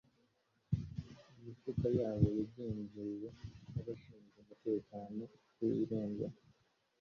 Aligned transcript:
Imifuka 1.37 1.87
yabo 1.99 2.25
yagenzuwe 2.37 3.27
n’abashinzwe 3.73 4.37
umutekano 4.43 5.23
ku 5.53 5.61
irembo. 5.81 6.25